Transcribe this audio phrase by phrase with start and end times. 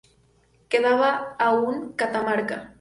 [0.71, 1.09] Quedaba
[1.45, 2.57] aún Catamarca.